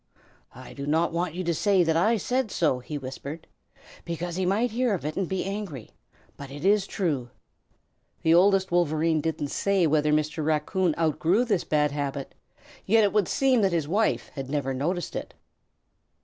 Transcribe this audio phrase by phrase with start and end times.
[0.55, 3.45] "I do not want you to say that I said so," he whispered,
[4.03, 5.91] "because he might hear of it and be angry,
[6.37, 7.29] but it is true."
[8.23, 10.43] The Oldest Wolverene didn't say whether Mr.
[10.43, 12.33] Raccoon outgrew this bad habit,
[12.83, 15.35] yet it would seem that his wife had never noticed it.